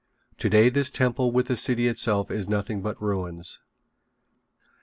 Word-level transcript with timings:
Today 0.39 0.69
this 0.69 0.89
temple 0.89 1.31
with 1.31 1.45
the 1.45 1.55
city 1.55 1.87
itself 1.87 2.31
is 2.31 2.49
nothing 2.49 2.81
but 2.81 2.99
ruins. 2.99 3.59